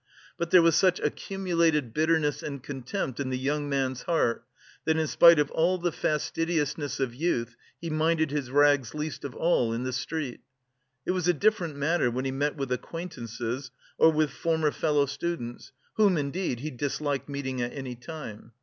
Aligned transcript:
But 0.35 0.49
there 0.49 0.63
was 0.63 0.75
such 0.75 0.99
accumulated 0.99 1.93
bitterness 1.93 2.41
and 2.41 2.63
contempt 2.63 3.19
in 3.19 3.29
the 3.29 3.37
young 3.37 3.69
man's 3.69 4.01
heart, 4.01 4.43
that, 4.85 4.97
in 4.97 5.05
spite 5.05 5.37
of 5.37 5.51
all 5.51 5.77
the 5.77 5.91
fastidiousness 5.91 6.99
of 6.99 7.13
youth, 7.13 7.55
he 7.79 7.91
minded 7.91 8.31
his 8.31 8.49
rags 8.49 8.95
least 8.95 9.23
of 9.23 9.35
all 9.35 9.71
in 9.71 9.83
the 9.83 9.93
street. 9.93 10.39
It 11.05 11.11
was 11.11 11.27
a 11.27 11.33
different 11.33 11.75
matter 11.75 12.09
when 12.09 12.25
he 12.25 12.31
met 12.31 12.55
with 12.57 12.71
acquaintances 12.71 13.69
or 13.99 14.09
with 14.11 14.31
former 14.31 14.71
fellow 14.71 15.05
students, 15.05 15.71
whom, 15.97 16.17
indeed, 16.17 16.61
he 16.61 16.71
disliked 16.71 17.29
meeting 17.29 17.61
at 17.61 17.71
any 17.71 17.93
time. 17.93 18.53